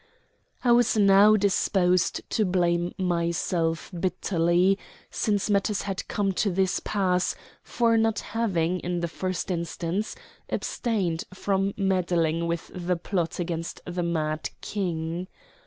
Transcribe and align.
I 0.63 0.71
was 0.71 0.97
now 0.97 1.35
disposed 1.35 2.27
to 2.31 2.43
blame 2.43 2.91
myself 2.97 3.91
bitterly, 3.93 4.79
since 5.11 5.47
matters 5.47 5.83
had 5.83 6.07
come 6.07 6.31
to 6.41 6.49
this 6.49 6.79
pass, 6.79 7.35
for 7.61 7.97
not 7.97 8.17
having, 8.21 8.79
in 8.79 9.01
the 9.01 9.07
first 9.07 9.51
instance, 9.51 10.15
abstained 10.49 11.25
from 11.35 11.75
meddling 11.77 12.47
with 12.47 12.71
the 12.73 12.95
plot 12.95 13.37
against 13.37 13.79
the 13.85 14.01
mad 14.01 14.49
King. 14.61 15.27